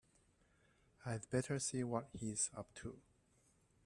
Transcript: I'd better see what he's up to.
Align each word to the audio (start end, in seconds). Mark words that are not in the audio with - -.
I'd 1.05 1.29
better 1.29 1.59
see 1.59 1.83
what 1.83 2.09
he's 2.11 2.49
up 2.57 2.73
to. 2.81 2.97